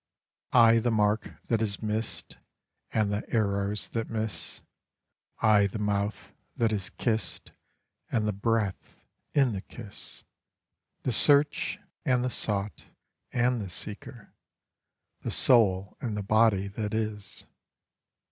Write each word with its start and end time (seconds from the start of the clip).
I 0.55 0.79
the 0.79 0.89
mark 0.89 1.31
that 1.45 1.61
is 1.61 1.83
missed 1.83 2.37
And 2.91 3.13
the 3.13 3.23
arrows 3.31 3.89
that 3.89 4.09
miss, 4.09 4.63
I 5.43 5.67
the 5.67 5.77
mouth 5.77 6.33
that 6.55 6.71
is 6.71 6.89
kissed 6.89 7.51
And 8.11 8.27
the 8.27 8.33
breath 8.33 8.97
in 9.35 9.51
the 9.53 9.61
kiss, 9.61 10.23
The 11.03 11.11
search, 11.11 11.77
and 12.03 12.23
the 12.23 12.31
sought, 12.31 12.85
and 13.31 13.61
the 13.61 13.69
seeker, 13.69 14.33
the 15.21 15.29
soul 15.29 15.95
and 16.01 16.17
the 16.17 16.23
body 16.23 16.67
that 16.69 16.95
is. 16.95 17.45